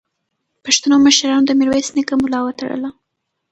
پښتنو 0.65 0.95
مشرانو 1.05 1.47
د 1.47 1.51
میرویس 1.59 1.87
نیکه 1.97 2.15
ملا 2.21 2.39
وتړله. 2.43 2.89